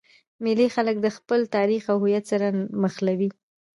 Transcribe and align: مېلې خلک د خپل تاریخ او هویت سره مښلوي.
مېلې 0.43 0.67
خلک 0.75 0.95
د 1.01 1.07
خپل 1.17 1.39
تاریخ 1.55 1.83
او 1.91 1.97
هویت 2.01 2.25
سره 2.31 2.47
مښلوي. 2.81 3.29